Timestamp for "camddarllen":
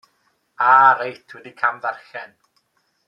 1.61-2.33